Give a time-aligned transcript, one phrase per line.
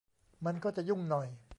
[0.45, 1.27] มันก็จะยุ่งหน่อย